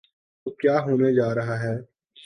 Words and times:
تو 0.45 0.49
کیا 0.51 0.79
ہونے 0.79 1.13
جا 1.13 1.33
رہا 1.35 1.59
ہے؟ 1.63 1.75